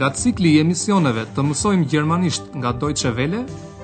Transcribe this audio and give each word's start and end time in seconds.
nga 0.00 0.08
cikli 0.16 0.48
i 0.56 0.60
emisioneve 0.64 1.26
të 1.36 1.42
mësojmë 1.44 1.84
gjermanisht 1.92 2.54
nga 2.56 2.70
Deutsche 2.72 3.10
Welle, 3.12 3.42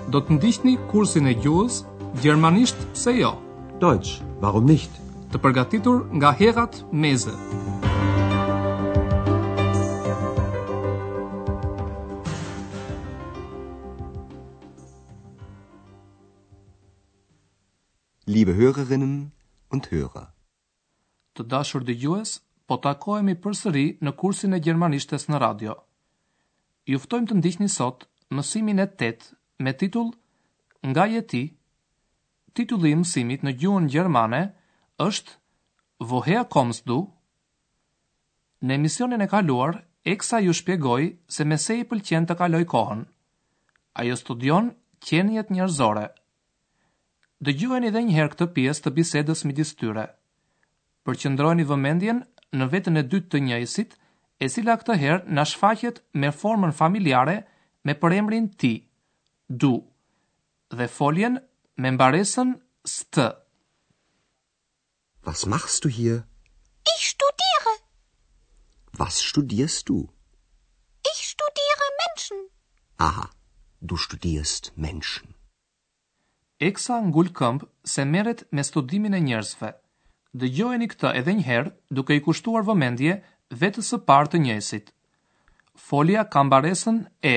do 0.08 0.22
të 0.24 0.38
ndihni 0.38 0.72
kursin 0.88 1.28
e 1.28 1.34
gjuhës 1.36 1.82
Gjermanisht 2.22 2.78
pse 2.96 3.12
jo? 3.18 3.34
Deutsch, 3.82 4.22
warum 4.40 4.64
nicht? 4.64 4.88
Të 5.28 5.42
përgatitur 5.44 5.98
nga 6.16 6.30
Herat 6.38 6.78
Meze. 6.88 7.36
Liebe 18.32 18.56
Hörerinnen 18.56 19.14
und 19.68 19.90
Hörer. 19.92 20.30
Të 21.36 21.44
dashur 21.52 21.84
dëgjues, 21.84 22.38
po 22.64 22.80
takohemi 22.80 23.36
përsëri 23.36 23.90
në 24.00 24.16
kursin 24.16 24.56
e 24.56 24.62
gjermanishtes 24.64 25.28
në 25.28 25.42
radio 25.44 25.76
juftojmë 26.90 27.28
të 27.30 27.36
ndihni 27.40 27.68
sot 27.74 28.04
mësimin 28.36 28.80
e 28.82 28.86
8 29.04 29.32
me 29.66 29.72
titull 29.80 30.14
Nga 30.86 31.04
jeti. 31.10 31.44
Titulli 32.56 32.92
i 32.94 32.96
mësimit 33.00 33.42
në 33.44 33.52
gjuhën 33.62 33.88
gjermane 33.90 34.42
është 35.06 36.10
Woher 36.10 36.44
kommst 36.54 36.84
du? 36.86 36.98
Në 38.62 38.74
emisionin 38.78 39.20
e 39.24 39.28
kaluar, 39.32 39.80
Eksa 40.06 40.38
ju 40.44 40.52
shpjegoi 40.54 41.06
se 41.36 41.44
me 41.48 41.56
se 41.58 41.74
i 41.80 41.84
pëlqen 41.90 42.28
të 42.28 42.36
kaloj 42.38 42.62
kohën. 42.72 43.00
Ajo 43.98 44.16
studion 44.20 44.68
qenjet 45.02 45.50
njerëzore. 45.50 46.04
Dëgjojeni 47.44 47.88
edhe 47.90 48.02
një 48.06 48.14
herë 48.18 48.32
këtë 48.34 48.46
pjesë 48.56 48.82
të 48.84 48.92
bisedës 48.98 49.42
midis 49.48 49.74
tyre. 49.80 50.04
Përqendroni 51.04 51.64
vëmendjen 51.66 52.22
në 52.54 52.68
veten 52.74 53.00
e 53.00 53.02
dytë 53.02 53.28
të 53.32 53.42
njëjësit 53.48 53.96
e 54.44 54.48
cila 54.52 54.74
këtë 54.80 54.96
herë 55.02 55.34
na 55.38 55.44
shfaqet 55.48 56.02
me 56.22 56.28
formën 56.40 56.72
familjare 56.80 57.36
me 57.88 57.94
përemrin 58.02 58.48
ti, 58.60 58.74
du, 59.48 59.70
dhe 60.78 60.86
foljen 60.96 61.38
me 61.80 61.92
mbaresën 61.96 62.50
st. 62.96 63.20
Was 65.26 65.46
machst 65.52 65.84
du 65.84 65.88
hier? 65.98 66.16
Ich 66.96 67.04
studiere. 67.14 67.72
Was 69.00 69.22
studierst 69.28 69.88
du? 69.88 69.98
Ich 71.12 71.20
studiere 71.32 71.88
Menschen. 72.02 72.38
Aha, 73.08 73.26
du 73.80 73.96
studierst 74.04 74.72
Menschen. 74.76 75.32
Eksa 76.68 77.00
ngullë 77.08 77.34
këmpë 77.38 77.70
se 77.94 78.04
merret 78.12 78.46
me 78.56 78.64
studimin 78.64 79.16
e 79.18 79.20
njerëzve. 79.26 79.72
Dëgjojeni 80.40 80.86
këtë 80.92 81.10
edhe 81.18 81.34
një 81.38 81.44
herë, 81.48 81.72
duke 81.98 82.16
i 82.16 82.22
kushtuar 82.24 82.64
vëmendje 82.68 83.18
vetës 83.54 83.88
së 83.92 83.98
parë 84.06 84.32
të 84.32 84.40
njësit. 84.44 84.92
Folja 85.76 86.24
ka 86.24 86.42
mbaresën 86.42 87.02
e, 87.22 87.34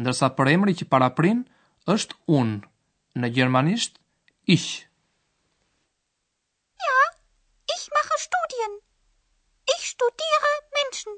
ndërsa 0.00 0.28
për 0.36 0.48
emri 0.54 0.74
që 0.76 0.86
paraprin 0.92 1.44
është 1.88 2.16
unë, 2.40 2.60
në 3.22 3.28
gjermanisht 3.36 3.98
ish. 4.50 4.84
Ja, 6.84 6.98
ish 7.74 7.86
mache 7.94 8.16
studien. 8.26 8.74
Ish 9.76 9.88
studiere 9.94 10.52
menschen. 10.78 11.16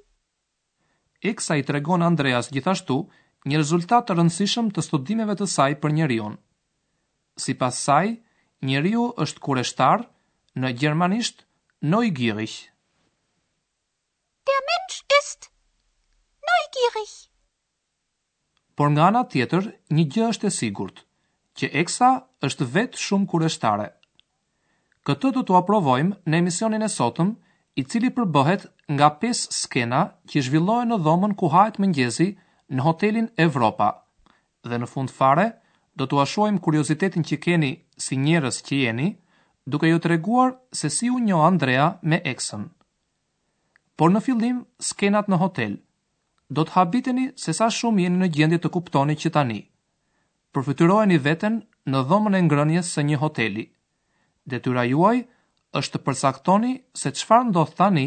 Eksa 1.32 1.56
i 1.56 1.62
tregon 1.62 2.02
Andreas 2.02 2.50
gjithashtu 2.50 3.00
një 3.46 3.58
rezultat 3.60 4.06
të 4.06 4.16
rëndësishëm 4.20 4.70
të 4.74 4.84
studimeve 4.86 5.38
të 5.38 5.46
saj 5.54 5.72
për 5.82 5.94
njerion. 5.98 6.36
Si 7.40 7.54
pas 7.54 7.78
saj, 7.86 8.14
njeriu 8.62 9.08
është 9.24 9.40
kureshtar, 9.42 10.04
në 10.60 10.72
gjermanisht, 10.78 11.46
neugierig. 11.80 12.71
neugierig. 16.74 17.12
Por 18.77 18.88
nga 18.90 19.05
ana 19.08 19.22
tjetër, 19.28 19.66
një 19.96 20.05
gjë 20.12 20.28
është 20.33 20.48
e 20.48 20.52
sigurt, 20.58 21.05
që 21.58 21.66
Eksa 21.83 22.10
është 22.48 22.68
vetë 22.74 23.00
shumë 23.06 23.28
kurështare. 23.30 23.88
Këtë 25.06 25.32
do 25.36 25.42
t'u 25.42 25.56
aprovojmë 25.58 26.18
në 26.30 26.40
emisionin 26.42 26.82
e 26.82 26.88
sotëm, 26.94 27.34
i 27.80 27.82
cili 27.88 28.11
përbëhet 28.16 28.66
nga 28.94 29.08
5 29.24 29.52
skena 29.61 30.00
që 30.30 30.44
zhvillohen 30.46 30.92
në 30.92 30.98
dhomën 31.05 31.34
ku 31.40 31.48
hahet 31.55 31.80
mëngjesi 31.80 32.28
në 32.72 32.84
hotelin 32.86 33.28
Evropa. 33.44 33.88
Dhe 34.68 34.78
në 34.78 34.88
fund 34.92 35.11
fare, 35.16 35.46
do 35.96 36.06
t'u 36.06 36.22
shohim 36.24 36.61
kuriozitetin 36.64 37.27
që 37.28 37.40
keni 37.44 37.72
si 38.05 38.16
njerëz 38.24 38.61
që 38.68 38.78
jeni, 38.84 39.08
duke 39.66 39.86
ju 39.90 39.98
treguar 40.05 40.55
se 40.80 40.90
si 40.90 41.11
u 41.12 41.18
njeh 41.20 41.44
Andrea 41.50 41.90
me 42.02 42.22
Eksën. 42.34 42.64
Por 43.96 44.11
në 44.11 44.20
fillim, 44.24 44.62
skenat 44.80 45.28
në 45.28 45.38
hotel 45.42 45.77
do 46.51 46.64
të 46.69 46.73
habiteni 46.77 47.27
se 47.42 47.53
sa 47.57 47.69
shumë 47.73 48.03
jeni 48.05 48.19
në 48.23 48.29
gjendje 48.36 48.58
të 48.64 48.70
kuptoni 48.75 49.17
që 49.23 49.30
tani. 49.36 49.61
Përfytyrojeni 50.55 51.19
veten 51.27 51.61
në 51.89 52.03
dhomën 52.08 52.35
e 52.36 52.41
ngrënjes 52.47 52.91
së 52.97 53.03
një 53.11 53.19
hoteli. 53.23 53.64
Detyra 54.45 54.85
juaj 54.89 55.23
është 55.80 55.98
të 55.98 56.05
përcaktoni 56.08 56.75
se 57.01 57.13
çfarë 57.19 57.48
ndodh 57.51 57.75
tani 57.79 58.07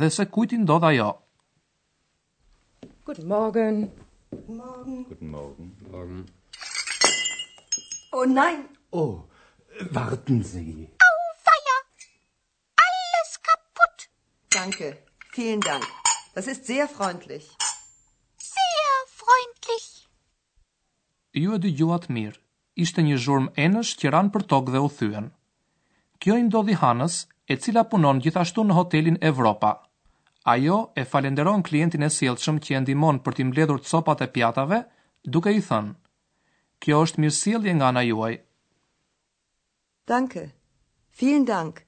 dhe 0.00 0.10
se 0.10 0.26
kujt 0.34 0.52
i 0.52 0.58
ndodh 0.64 0.86
ajo. 0.90 1.10
Good 3.04 3.22
morning. 3.24 3.88
Good 4.30 4.48
morning. 4.48 5.06
Good 5.08 5.22
morning. 5.94 6.26
Oh 8.12 8.24
nein. 8.26 8.66
Oh, 8.92 9.24
warten 9.92 10.42
Sie. 10.44 10.90
Au, 11.06 11.20
Feuer. 11.46 11.80
Alles 12.84 13.32
kaputt. 13.48 14.08
Danke. 14.58 14.92
Vielen 15.34 15.60
Dank. 15.60 15.86
Das 16.34 16.46
ist 16.46 16.66
sehr 16.66 16.86
freundlich. 16.86 17.48
ju 21.42 21.54
e 21.54 21.58
dy 21.62 21.72
gjuat 21.78 22.06
mirë, 22.14 22.38
ishte 22.84 23.02
një 23.06 23.16
zhurm 23.24 23.46
enësh 23.64 23.94
që 24.00 24.12
ranë 24.14 24.32
për 24.34 24.46
tokë 24.52 24.72
dhe 24.74 24.82
u 24.86 24.88
thyen. 24.98 25.28
Kjo 26.22 26.36
i 26.40 26.44
ndodhi 26.46 26.76
Hanës, 26.80 27.18
e 27.52 27.56
cila 27.64 27.84
punon 27.92 28.20
gjithashtu 28.24 28.64
në 28.66 28.76
hotelin 28.78 29.18
Evropa. 29.30 29.70
Ajo 30.54 30.78
e 30.96 31.04
falenderon 31.12 31.62
klientin 31.68 32.06
e 32.06 32.10
sjellshëm 32.10 32.58
që 32.64 32.78
e 32.78 32.80
ndihmon 32.82 33.20
për 33.24 33.36
të 33.38 33.46
mbledhur 33.48 33.82
copat 33.90 34.24
e 34.26 34.30
pjatave, 34.34 34.80
duke 35.34 35.52
i 35.58 35.62
thënë: 35.68 35.94
"Kjo 36.82 36.96
është 37.06 37.20
mirësjellje 37.22 37.72
nga 37.76 37.86
ana 37.92 38.02
juaj." 38.08 38.32
Danke. 40.12 40.44
Vielen 41.20 41.44
Dank. 41.44 41.84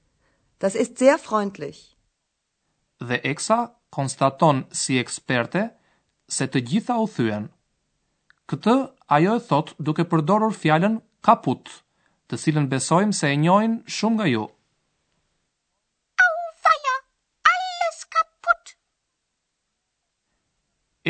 Das 0.59 0.75
ist 0.75 0.99
sehr 0.99 1.17
freundlich. 1.17 1.77
Dhe 3.09 3.17
Eksa 3.31 3.59
konstaton 3.97 4.65
si 4.81 4.97
eksperte 5.01 5.63
se 6.37 6.45
të 6.47 6.59
gjitha 6.69 6.95
u 7.01 7.07
thyen. 7.13 7.45
Këtë 8.49 8.73
ajo 9.17 9.35
e 9.37 9.43
thot 9.49 9.73
duke 9.77 10.05
përdorur 10.13 10.53
fjalën 10.61 10.97
kaput, 11.27 11.69
të 12.31 12.39
cilën 12.45 12.67
besojmë 12.71 13.17
se 13.19 13.29
e 13.29 13.37
njohin 13.43 13.77
shumë 13.97 14.15
nga 14.17 14.27
ju. 14.31 14.43
Au 16.25 16.41
alles 16.65 17.99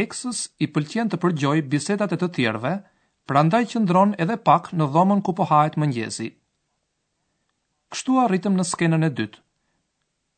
Eksës 0.03 0.37
i 0.63 0.69
pëlqen 0.73 1.09
të 1.11 1.17
përgjoj 1.23 1.57
bisedat 1.73 2.13
e 2.15 2.21
të 2.21 2.27
tjerve, 2.37 2.73
prandaj 3.27 3.63
qëndron 3.73 4.13
edhe 4.23 4.37
pak 4.49 4.69
në 4.73 4.87
dhomën 4.93 5.21
ku 5.21 5.33
po 5.35 5.47
më 5.51 5.77
mëngjesi. 5.83 6.29
Kështu 7.91 8.19
arritëm 8.23 8.55
në 8.57 8.63
skenën 8.71 9.03
e 9.03 9.09
dytë. 9.17 9.41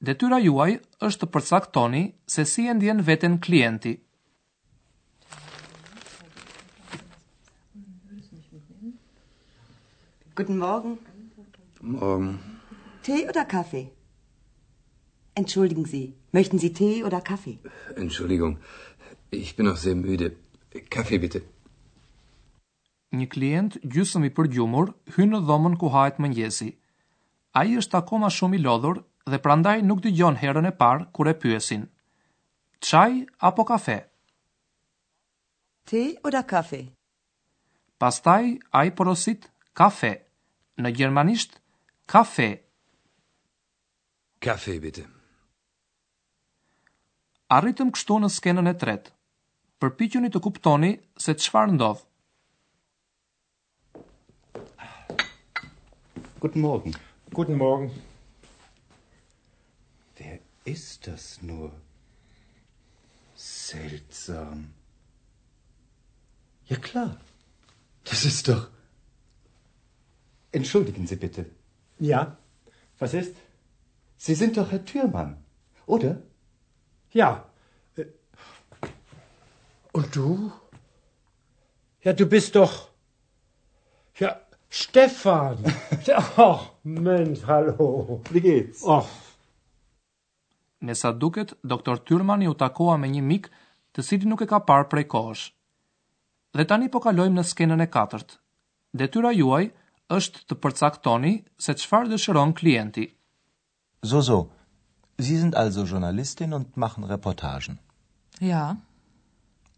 Detyra 0.10 0.40
juaj 0.46 0.72
është 1.08 1.20
të 1.22 1.28
përcaktoni 1.36 2.04
se 2.34 2.46
si 2.46 2.66
e 2.68 2.74
ndjen 2.74 3.02
veten 3.10 3.38
klienti. 3.46 3.94
Guten 10.36 10.58
Morgen. 10.58 10.98
Morgen. 11.80 12.04
Um, 12.04 12.40
Tee 13.04 13.30
oder 13.30 13.46
Kaffee? 13.46 13.92
Entschuldigen 15.36 15.86
Sie, 15.86 16.16
möchten 16.32 16.58
Sie 16.58 16.74
Tee 16.74 17.04
oder 17.04 17.22
Kaffee? 17.22 17.60
Entschuldigung, 17.96 18.58
ich 19.30 19.56
bin 19.56 19.68
noch 19.68 19.78
sehr 19.78 19.96
müde. 19.96 20.32
Kaffee 20.90 21.20
bitte. 21.20 21.42
Një 23.14 23.28
klient, 23.30 23.78
gjysëm 23.86 24.26
i 24.26 24.32
përgjumur, 24.40 24.88
hynë 25.18 25.36
në 25.36 25.44
dhomën 25.52 25.76
ku 25.78 25.92
hajt 25.94 26.18
mëngjesi. 26.20 26.72
A 27.62 27.66
i 27.70 27.78
është 27.78 28.00
akoma 28.02 28.34
shumë 28.34 28.58
i 28.58 28.64
lodhur 28.66 29.04
dhe 29.30 29.42
prandaj 29.46 29.80
nuk 29.86 30.02
dy 30.04 30.16
gjonë 30.18 30.42
herën 30.42 30.72
e 30.74 30.76
parë 30.82 31.12
kur 31.14 31.30
e 31.30 31.38
pyesin. 31.46 31.86
Qaj 32.82 33.22
apo 33.52 33.68
kafe? 33.70 34.00
Ti 35.86 36.06
oda 36.26 36.42
kafe? 36.42 36.88
Pastaj, 38.02 38.56
a 38.74 38.88
i 38.90 38.96
porosit 38.98 39.44
kafe. 39.46 39.50
Kafe 39.84 40.10
në 40.82 40.92
gjermanisht 40.98 41.60
kafe. 42.10 42.48
Kafe, 44.44 44.80
bitte. 44.84 45.06
Arritëm 47.54 47.92
kështu 47.94 48.18
në 48.24 48.30
skenën 48.34 48.70
e 48.70 48.74
tretë. 48.82 49.14
Përpiqyni 49.84 50.32
të 50.34 50.42
kuptoni 50.46 50.92
se 51.20 51.36
çfarë 51.38 51.74
ndodh. 51.76 52.04
Guten 56.44 56.62
Morgen. 56.62 56.96
Guten 57.34 57.58
Morgen. 57.58 57.92
Wer 60.18 60.40
ist 60.66 61.06
das 61.08 61.42
nur? 61.42 61.70
Seltsam. 63.36 64.68
Ja 66.70 66.78
klar. 66.80 67.16
Das 68.04 68.26
ist 68.26 68.48
doch 68.48 68.68
Entschuldigen 70.54 71.08
Sie 71.08 71.16
bitte. 71.18 71.46
Ja, 72.00 72.38
was 73.00 73.14
ist? 73.14 73.36
Sie 74.18 74.36
sind 74.36 74.56
doch 74.56 74.70
Herr 74.72 74.86
Türmann, 74.86 75.38
oder? 75.88 76.12
Ja. 77.12 77.30
Und 79.98 80.08
du? 80.16 80.52
Ja, 82.06 82.14
du 82.14 82.26
bist 82.26 82.52
doch. 82.56 82.90
Ja, 84.20 84.40
Stefan. 84.70 85.58
Ach, 86.16 86.38
oh, 86.50 86.60
Mensch, 86.84 87.42
hallo. 87.48 88.22
Wie 88.30 88.44
geht's? 88.50 88.84
Ach. 89.00 89.10
Në 90.84 90.94
sa 91.00 91.14
duket, 91.16 91.56
doktor 91.64 91.98
Tyrman 92.06 92.42
u 92.52 92.58
takoa 92.60 92.98
me 93.00 93.08
një 93.10 93.22
mik 93.26 93.46
të 93.96 94.04
cili 94.06 94.28
nuk 94.30 94.42
e 94.44 94.48
ka 94.52 94.60
parë 94.68 94.90
prej 94.92 95.06
kohësh. 95.14 95.44
Dhe 96.60 96.66
tani 96.72 96.90
po 96.94 97.00
kalojmë 97.06 97.38
në 97.40 97.44
skenën 97.52 97.86
e 97.86 97.88
katërt. 97.94 98.34
Detyra 99.02 99.32
juaj 99.38 99.70
është 100.12 100.44
të 100.48 100.56
përcaktoni 100.64 101.34
se 101.66 101.74
çfarë 101.76 102.10
dëshiron 102.10 102.54
klienti. 102.54 103.06
Zozo, 104.04 104.50
Sie 105.20 105.38
sind 105.40 105.54
also 105.56 105.84
Journalistin 105.86 106.54
und 106.54 106.76
machen 106.76 107.04
Reportagen. 107.04 107.78
Ja. 108.42 108.78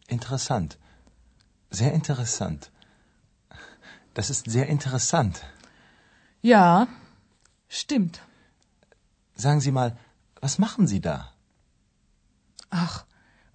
Interessant. 0.09 0.77
Sehr 1.71 1.91
interessant. 1.93 2.69
Das 4.13 4.29
ist 4.29 4.49
sehr 4.49 4.67
interessant. 4.69 5.43
Ja, 6.41 6.87
stimmt. 7.67 8.21
Sagen 9.35 9.59
Sie 9.59 9.71
mal, 9.71 9.97
was 10.39 10.57
machen 10.57 10.87
Sie 10.87 11.01
da? 11.01 11.33
Ach, 12.69 13.05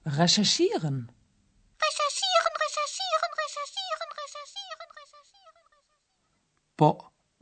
recherchieren. 0.04 1.10
po, 6.80 6.88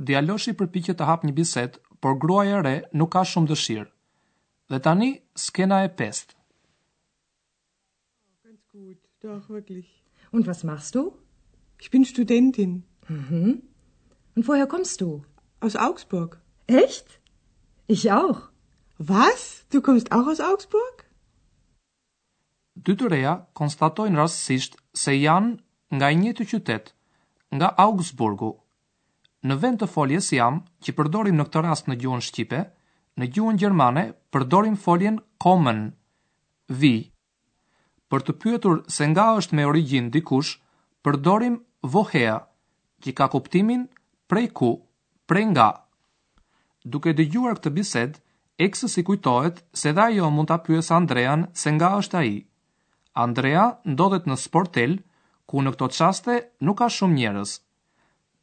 djaloshi 0.08 0.52
përpiqet 0.60 0.98
të 0.98 1.06
hapë 1.10 1.28
një 1.28 1.34
bisedë, 1.38 1.80
por 2.02 2.16
gruaja 2.22 2.58
e 2.58 2.62
re 2.66 2.74
nuk 3.00 3.12
ka 3.14 3.22
shumë 3.32 3.50
dëshirë. 3.52 3.88
Dhe 4.70 4.78
tani, 4.86 5.08
skena 5.44 5.78
e 5.86 5.92
pestë. 6.00 6.34
Doch 9.22 9.46
wirklich. 9.50 9.88
Und 10.34 10.46
was 10.50 10.62
machst 10.70 10.94
du? 10.98 11.02
Ich 11.82 11.90
bin 11.94 12.04
Studentin. 12.10 12.72
Mhm. 13.08 13.54
Und 14.34 14.48
woher 14.48 14.66
kommst 14.74 15.00
du? 15.02 15.08
Aus 15.60 15.74
Augsburg. 15.86 16.34
Echt? 16.82 17.08
Ich 17.94 18.10
auch. 18.18 18.40
Was? 18.98 19.44
Du 19.72 19.78
kommst 19.86 20.10
auch 20.16 20.28
aus 20.32 20.40
Augsburg? 20.50 21.02
Dytorea 22.88 23.32
konstatojn 23.58 24.18
rastësisht 24.20 24.76
se 25.02 25.14
janë 25.18 25.98
nga 25.98 26.12
i 26.14 26.18
njëjti 26.22 26.48
qytet, 26.52 26.92
nga 27.58 27.74
Augsburgu. 27.86 28.52
Në 29.46 29.54
vend 29.62 29.78
të 29.80 29.86
foljes 29.90 30.28
jam, 30.34 30.56
që 30.82 30.92
përdorim 30.98 31.36
në 31.38 31.44
këtë 31.48 31.60
rast 31.64 31.86
në 31.90 31.94
gjuhën 32.02 32.22
Shqipe, 32.26 32.58
në 33.22 33.26
gjuhën 33.34 33.58
Gjermane 33.62 34.02
përdorim 34.34 34.74
foljen 34.84 35.20
kommen, 35.44 35.84
vi. 36.80 36.92
Për 38.10 38.24
të 38.26 38.34
pyetur 38.42 38.80
se 38.96 39.06
nga 39.12 39.28
është 39.42 39.54
me 39.58 39.66
origjin 39.70 40.08
dikush, 40.16 40.56
përdorim 41.06 41.60
vohea, 41.94 42.34
që 43.04 43.12
ka 43.20 43.28
kuptimin 43.34 43.84
prej 44.28 44.48
ku, 44.58 44.72
prej 45.30 45.44
nga. 45.54 45.68
Duke 46.94 47.12
dëgjuar 47.14 47.54
gjuar 47.54 47.60
këtë 47.60 47.74
bised, 47.78 48.18
eksës 48.66 48.98
i 49.02 49.06
kujtohet 49.06 49.62
se 49.82 49.92
dha 49.98 50.08
jo 50.16 50.30
mund 50.34 50.50
të 50.50 50.58
pyes 50.66 50.90
Andrean 50.98 51.46
se 51.62 51.70
nga 51.78 51.92
është 52.00 52.18
a 52.18 52.24
i. 52.32 52.36
Andrea 53.26 53.68
ndodhet 53.92 54.26
në 54.30 54.36
sportel, 54.46 54.96
ku 55.48 55.62
në 55.62 55.76
këto 55.78 55.90
qaste 55.98 56.40
nuk 56.68 56.80
ka 56.82 56.90
shumë 56.96 57.18
njerës. 57.22 57.56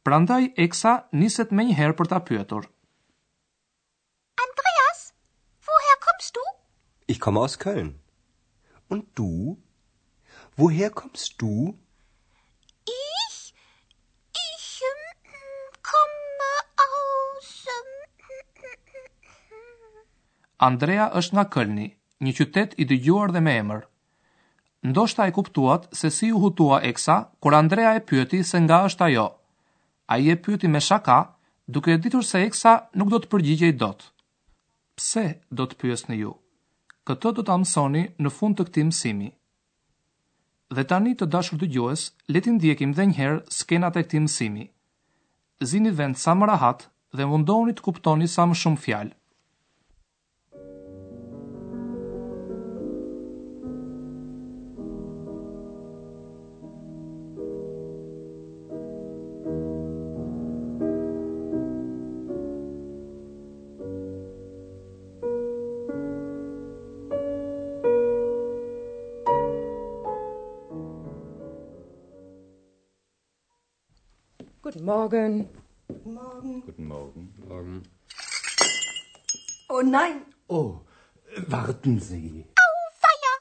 Prandaj 0.06 0.44
Eksa 0.62 0.90
niset 1.18 1.50
më 1.50 1.62
një 1.68 1.76
herë 1.80 1.94
për 2.00 2.06
ta 2.10 2.18
pyetur. 2.26 2.66
Andreas, 4.42 5.00
woher 5.66 5.96
kommst 6.04 6.36
du? 6.36 6.42
Ich 7.14 7.18
komme 7.24 7.40
aus 7.42 7.56
Köln. 7.64 7.88
Und 8.88 9.02
du? 9.18 9.56
Woher 10.62 10.90
kommst 11.00 11.34
du? 11.42 11.74
Ich 12.92 13.38
ich 14.42 14.68
hm, 14.78 15.72
komme 15.90 16.52
eh, 16.52 16.84
aus 16.84 17.48
hm, 17.66 18.44
hm, 18.60 20.04
Andrea 20.68 21.08
është 21.18 21.34
nga 21.40 21.46
Kölni, 21.56 21.88
një 22.22 22.36
qytet 22.38 22.76
i 22.78 22.86
dëgjuar 22.92 23.34
dhe 23.34 23.42
me 23.48 23.56
emër. 23.64 23.82
Ndoshta 24.86 25.26
e 25.26 25.34
kuptuat 25.40 25.90
se 26.02 26.12
si 26.20 26.30
u 26.30 26.44
hutua 26.46 26.78
Eksa 26.92 27.18
kur 27.42 27.58
Andrea 27.58 27.96
e 27.98 28.04
pyeti 28.10 28.44
se 28.52 28.62
nga 28.68 28.84
është 28.92 29.06
ajo 29.08 29.26
a 30.08 30.16
i 30.20 30.30
e 30.30 30.36
pyëti 30.36 30.68
me 30.70 30.80
shaka, 30.80 31.16
duke 31.72 31.90
e 31.92 31.96
ditur 31.98 32.22
se 32.24 32.42
eksa 32.46 32.72
nuk 32.98 33.10
do 33.12 33.18
të 33.22 33.30
përgjigje 33.32 33.70
i 33.72 33.76
dot. 33.82 34.08
Pse 34.98 35.24
do 35.58 35.66
të 35.66 35.78
pyës 35.82 36.06
në 36.08 36.18
ju? 36.20 36.32
Këto 37.06 37.32
do 37.38 37.42
të 37.46 37.54
amësoni 37.56 38.04
në 38.22 38.30
fund 38.36 38.56
të 38.58 38.66
këti 38.68 38.86
mësimi. 38.90 39.28
Dhe 40.74 40.84
tani 40.90 41.12
të 41.14 41.28
dashur 41.34 41.58
të 41.60 41.68
gjues, 41.76 42.06
letin 42.34 42.56
djekim 42.62 42.94
dhe 42.96 43.04
njëherë 43.10 43.42
skenat 43.58 43.98
e 44.00 44.04
këti 44.06 44.22
mësimi. 44.24 44.64
Zini 45.68 45.92
vend 45.98 46.18
sa 46.22 46.34
më 46.34 46.48
rahat 46.50 46.86
dhe 47.16 47.28
mundohuni 47.32 47.74
të 47.76 47.84
kuptoni 47.86 48.26
sa 48.30 48.46
më 48.50 48.58
shumë 48.62 48.82
fjalë. 48.86 49.12
Guten 74.76 74.84
Morgen. 74.84 75.48
Guten 75.88 76.12
Morgen. 76.14 76.62
Guten 76.66 76.84
Morgen. 76.86 77.34
Morgen. 77.48 77.82
Oh 79.70 79.80
nein. 79.80 80.20
Oh, 80.48 80.80
warten 81.46 81.98
Sie. 81.98 82.44
Au, 82.54 82.74
Feier. 83.00 83.36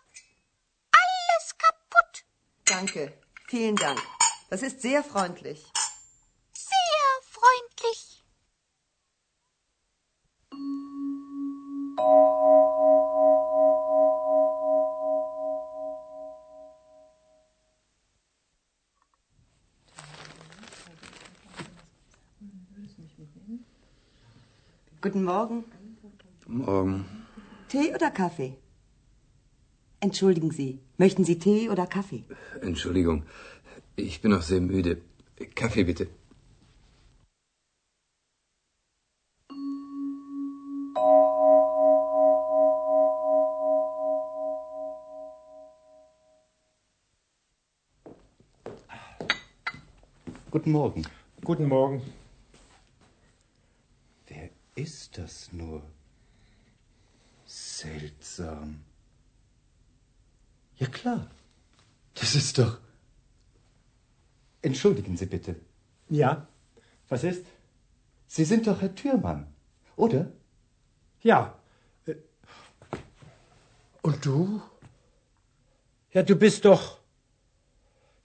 Alles 1.01 1.57
kaputt. 1.57 2.25
Danke. 2.63 3.17
Vielen 3.47 3.75
Dank. 3.75 3.99
Das 4.49 4.61
ist 4.63 4.81
sehr 4.81 5.03
freundlich. 5.03 5.61
Guten 25.05 25.23
Morgen. 25.23 25.63
Morgen. 26.47 27.05
Tee 27.69 27.93
oder 27.93 28.09
Kaffee? 28.09 28.55
Entschuldigen 29.99 30.49
Sie, 30.49 30.79
möchten 30.97 31.23
Sie 31.23 31.37
Tee 31.37 31.69
oder 31.69 31.85
Kaffee? 31.85 32.23
Entschuldigung, 32.61 33.21
ich 33.95 34.19
bin 34.21 34.31
noch 34.31 34.41
sehr 34.41 34.61
müde. 34.61 34.99
Kaffee 35.53 35.83
bitte. 35.83 36.07
Guten 50.49 50.71
Morgen. 50.71 51.03
Guten 51.43 51.67
Morgen 51.67 52.01
ist 54.75 55.17
das 55.17 55.51
nur? 55.51 55.81
Seltsam. 57.47 58.81
Ja 60.77 60.87
klar, 60.87 61.29
das 62.15 62.35
ist 62.35 62.57
doch. 62.57 62.77
Entschuldigen 64.61 65.15
Sie 65.17 65.25
bitte. 65.27 65.55
Ja, 66.09 66.47
was 67.09 67.23
ist? 67.23 67.45
Sie 68.27 68.43
sind 68.45 68.67
doch 68.67 68.81
Herr 68.81 68.93
Türmann, 68.95 69.47
oder? 69.95 70.29
Ja. 71.21 71.39
Äh, 72.07 72.15
und 74.01 74.25
du? 74.25 74.61
Ja, 76.11 76.23
du 76.23 76.35
bist 76.35 76.65
doch. 76.65 76.99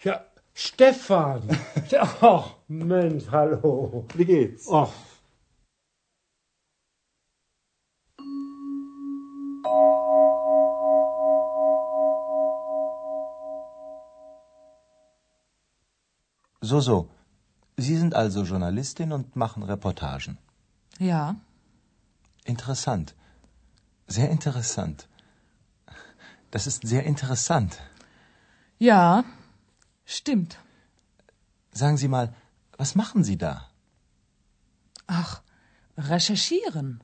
Ja, 0.02 0.24
Stefan. 0.54 1.42
Ach, 2.20 2.54
Mensch, 2.68 3.24
hallo. 3.30 4.06
Wie 4.14 4.24
geht's? 4.24 4.68
Ach, 4.72 4.92
So, 16.62 16.80
so. 16.80 17.08
Sie 17.76 17.96
sind 17.96 18.14
also 18.14 18.44
Journalistin 18.44 19.12
und 19.12 19.34
machen 19.36 19.62
Reportagen. 19.62 20.36
Ja. 20.98 21.36
Interessant. 22.44 23.14
Sehr 24.06 24.28
interessant. 24.28 25.08
Das 26.50 26.66
ist 26.66 26.86
sehr 26.86 27.04
interessant. 27.04 27.80
Ja, 28.78 29.24
stimmt. 30.04 30.58
Sagen 31.72 31.96
Sie 31.96 32.08
mal, 32.08 32.34
was 32.76 32.94
machen 32.94 33.24
Sie 33.24 33.38
da? 33.38 33.70
Ach, 35.06 35.40
recherchieren. 35.96 37.02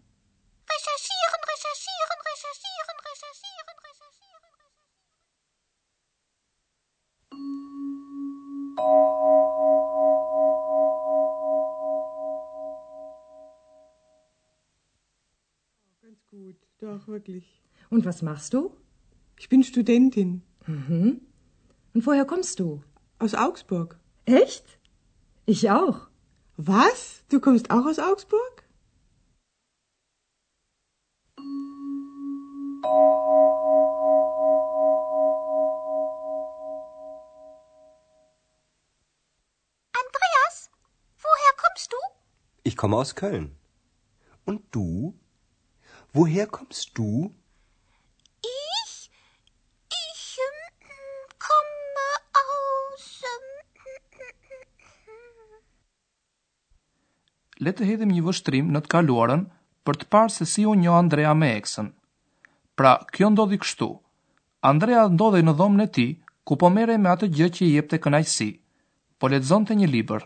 wirklich. 17.17 17.47
Und 17.89 18.05
was 18.05 18.21
machst 18.23 18.53
du? 18.53 18.61
Ich 19.41 19.49
bin 19.49 19.63
Studentin. 19.63 20.43
Mhm. 20.67 21.21
Und 21.95 22.03
woher 22.07 22.27
kommst 22.27 22.61
du? 22.61 22.67
Aus 23.19 23.35
Augsburg. 23.35 23.99
Echt? 24.27 24.65
Ich 25.47 25.71
auch. 25.71 25.99
Was? 26.59 27.25
Du 27.31 27.41
kommst 27.41 27.71
auch 27.71 27.87
aus 27.87 27.99
Augsburg? 27.99 28.55
Andreas, 40.03 40.57
woher 41.27 41.55
kommst 41.63 41.91
du? 41.93 41.97
Ich 42.65 42.77
komme 42.77 42.97
aus 42.99 43.15
Köln. 43.15 43.53
Woher 46.17 46.47
kommst 46.47 46.97
du? 46.97 47.07
Ich 48.51 48.93
ich 49.97 50.23
um, 50.45 50.59
komme 51.47 52.05
aus. 52.43 53.07
Um, 53.31 53.49
Le 57.59 57.73
të 57.73 57.89
hedhim 57.91 58.15
një 58.15 58.25
vështrim 58.31 58.71
në 58.73 58.83
të 58.87 58.93
kaluarën 58.95 59.45
për 59.89 60.01
të 60.03 60.09
parë 60.17 60.35
se 60.39 60.49
si 60.55 60.65
u 60.73 60.77
njeh 60.85 60.97
Andrea 61.03 61.35
me 61.43 61.51
eksën. 61.59 61.91
Pra, 62.81 62.95
kjo 63.19 63.29
ndodhi 63.35 63.61
kështu. 63.65 63.91
Andrea 64.73 65.03
ndodhej 65.19 65.45
në 65.49 65.57
dhomën 65.61 65.85
e 65.85 65.91
tij 65.99 66.11
ku 66.47 66.57
po 66.63 66.73
merrej 66.79 66.97
me 67.05 67.13
atë 67.17 67.29
gjë 67.41 67.51
që 67.59 67.65
i 67.69 67.73
jepte 67.77 68.01
kënaqësi. 68.07 68.49
Po 69.19 69.35
lexonte 69.35 69.77
një 69.83 69.93
libër. 69.97 70.25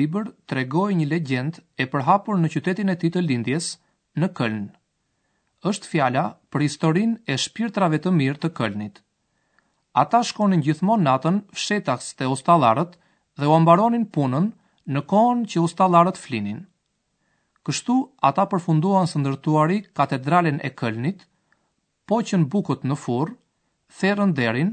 libër 0.00 0.26
tregoi 0.50 0.94
një 0.98 1.06
legjend 1.12 1.58
e 1.82 1.86
përhapur 1.94 2.36
në 2.40 2.50
qytetin 2.54 2.92
e 2.94 2.98
tij 3.00 3.10
të 3.14 3.22
lindjes, 3.28 3.66
në 4.20 4.28
Köln. 4.38 4.62
Është 5.70 5.88
fjala 5.92 6.24
për 6.52 6.64
historinë 6.68 7.18
e 7.32 7.36
shpirtrave 7.44 7.98
të 8.00 8.12
mirë 8.18 8.40
të 8.42 8.48
Kölnit. 8.58 8.96
Ata 10.02 10.20
shkonin 10.28 10.62
gjithmonë 10.66 11.04
natën 11.06 11.38
fshetaks 11.58 12.06
te 12.18 12.28
ustallarët 12.34 12.92
dhe 13.40 13.50
u 13.54 13.58
mbaronin 13.62 14.06
punën 14.16 14.46
në 14.94 15.00
kohën 15.12 15.40
që 15.50 15.64
ustallarët 15.66 16.20
flinin. 16.24 16.60
Kështu 17.66 17.96
ata 18.30 18.44
përfunduan 18.52 19.10
së 19.12 19.20
ndërtuari 19.20 19.78
katedralen 20.00 20.62
e 20.68 20.70
Kölnit, 20.80 21.26
poqën 22.08 22.46
bukut 22.54 22.86
në 22.88 22.96
furrë, 23.04 23.36
therrën 24.00 24.32
derin, 24.40 24.70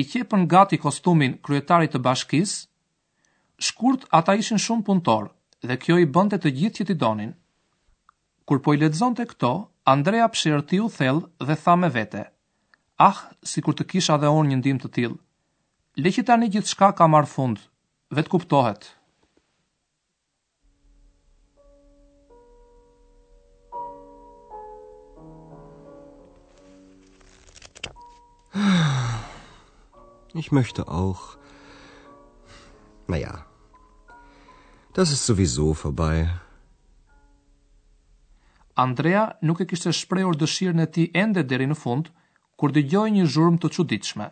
i 0.00 0.02
qepën 0.12 0.48
gati 0.54 0.76
kostumin 0.84 1.36
kryetarit 1.46 1.92
të 1.94 2.00
bashkisë, 2.08 2.56
shkurt 3.66 4.02
ata 4.18 4.34
ishin 4.42 4.60
shumë 4.64 4.84
punëtor 4.88 5.26
dhe 5.68 5.76
kjo 5.84 5.96
i 6.02 6.08
bënte 6.16 6.38
të 6.40 6.52
gjithë 6.58 6.76
që 6.78 6.86
t'i 6.90 6.96
donin. 7.02 7.32
Kur 8.48 8.58
po 8.64 8.74
i 8.74 8.80
lexonte 8.82 9.24
këto, 9.30 9.50
Andrea 9.94 10.26
Psherti 10.34 10.80
u 10.86 10.88
thell 10.98 11.20
dhe 11.48 11.56
tha 11.62 11.74
me 11.80 11.88
vete: 11.96 12.22
"Ah, 13.08 13.18
sikur 13.52 13.74
të 13.78 13.86
kisha 13.92 14.18
dhe 14.22 14.34
unë 14.38 14.50
një 14.52 14.58
ndim 14.62 14.80
të 14.84 14.90
tilë, 14.98 15.18
Le 16.02 16.10
që 16.14 16.22
tani 16.28 16.46
gjithçka 16.52 16.88
ka 16.98 17.06
marr 17.14 17.28
fund, 17.32 17.60
vetë 18.16 18.30
kuptohet." 18.34 18.82
Ich 30.40 30.48
möchte 30.58 30.82
auch. 31.00 31.24
Na 33.12 33.16
ja, 33.24 33.34
Das 34.96 35.10
ist 35.10 35.26
sowieso 35.26 35.74
vorbei. 35.74 36.18
Andrea 38.84 39.24
nuk 39.48 39.58
e 39.62 39.66
kishte 39.70 39.90
shprehur 39.92 40.36
dëshirën 40.42 40.78
e 40.84 40.86
tij 40.94 41.08
ende 41.22 41.42
deri 41.50 41.66
në 41.66 41.74
fund 41.78 42.06
kur 42.58 42.70
dëgjoi 42.70 43.10
një 43.16 43.24
zhurmë 43.26 43.58
të 43.58 43.68
çuditshme. 43.74 44.30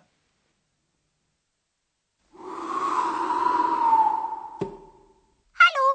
Hallo? 5.63 5.87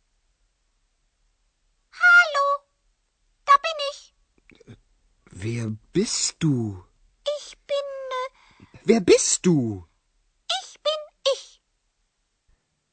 Hallo? 2.02 2.46
Da 3.50 3.56
bin 3.66 3.78
ich. 3.90 4.00
Wer 5.44 5.66
bist 5.94 6.34
du? 6.42 6.54
Ich 7.38 7.48
bin 7.68 7.88
Wer 8.90 9.00
bist 9.14 9.42
du? 9.46 9.56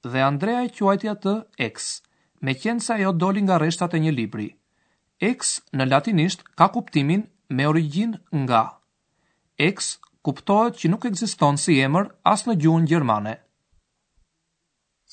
dhe 0.09 0.21
Andrea 0.31 0.61
e 0.63 0.69
quajti 0.77 1.09
atë 1.13 1.33
X, 1.69 1.87
me 2.45 2.53
qenë 2.63 2.83
se 2.83 2.93
ajo 2.95 3.11
doli 3.23 3.41
nga 3.45 3.57
reshtat 3.61 3.93
e 3.93 4.01
një 4.05 4.13
libri. 4.19 4.47
X 5.37 5.55
në 5.77 5.87
latinisht 5.91 6.43
ka 6.59 6.67
kuptimin 6.75 7.25
me 7.57 7.67
origjin 7.69 8.15
nga. 8.43 8.61
X 9.75 9.97
kuptohet 10.25 10.79
që 10.79 10.91
nuk 10.93 11.07
ekziston 11.09 11.59
si 11.63 11.77
emër 11.85 12.09
as 12.33 12.45
në 12.47 12.55
gjuhën 12.63 12.87
gjermane. 12.91 13.35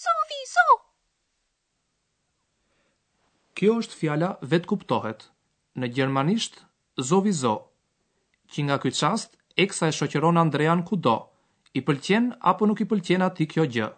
Sofi, 0.05 0.41
so! 0.55 0.67
Kjo 3.57 3.76
është 3.83 3.99
fjala 4.03 4.31
vet 4.53 4.67
kuptohet. 4.71 5.29
Në 5.81 5.91
gjermanisht, 5.97 6.62
zovi 7.11 7.33
zo. 7.37 7.55
Që 8.53 8.65
nga 8.69 8.76
këtë 8.83 8.99
çast 9.03 9.37
eksa 9.65 9.88
e 9.91 9.97
shoqeron 9.99 10.41
Andrean 10.41 10.85
kudo, 10.88 11.17
i 11.79 11.81
pëlqen 11.85 12.31
apo 12.53 12.69
nuk 12.71 12.81
i 12.81 12.87
pëlqen 12.88 13.25
ati 13.26 13.45
kjo 13.53 13.65
gjë 13.75 13.88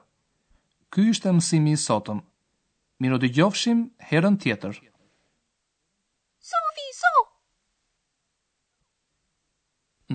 ky 0.95 1.03
ishte 1.13 1.33
mësimi 1.37 1.73
i 1.77 1.81
sotëm. 1.87 2.21
Miro 3.03 3.19
të 3.23 3.31
gjofshim 3.37 3.83
herën 4.11 4.37
tjetër. 4.43 4.75
Sofi, 6.53 6.87
so! 7.03 7.13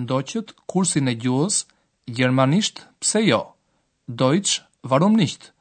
Ndoqët 0.02 0.54
kursin 0.72 1.08
e 1.12 1.16
gjuhës, 1.24 1.60
Gjermanisht, 2.16 2.82
pse 3.00 3.20
jo? 3.28 3.38
Deutsch, 4.20 4.60
varum 4.92 5.14
nicht? 5.20 5.52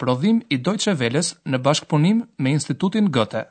Prodhim 0.00 0.38
i 0.54 0.56
Deutsche 0.64 0.94
Welles 1.00 1.34
në 1.50 1.58
bashkëpunim 1.66 2.22
me 2.44 2.54
Institutin 2.58 3.12
Goethe. 3.18 3.44